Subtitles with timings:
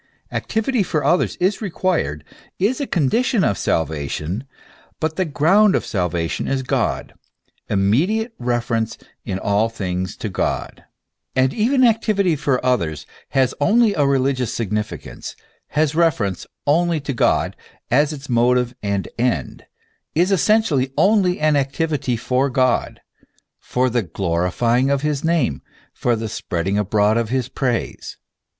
[0.31, 2.23] Activity for others is required,
[2.57, 4.45] is a condition of salvation;
[4.99, 7.13] but the ground of salvation is God,
[7.69, 10.85] immediate reference in all things to God.
[11.35, 15.35] And even activity for others has only a religious significance,
[15.67, 17.55] has reference only to God,
[17.91, 19.67] as its motive and end,
[20.13, 20.89] 160 THE ESSENCE OF CHRISTIANITY.
[20.89, 20.93] is essentially
[21.29, 23.01] only an activity for God,
[23.59, 25.61] for the glorifying of his name,
[26.01, 28.17] the spreading abroad of his praise.